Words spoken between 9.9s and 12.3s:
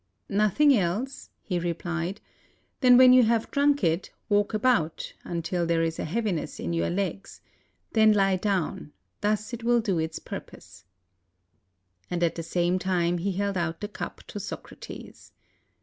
its purpose." And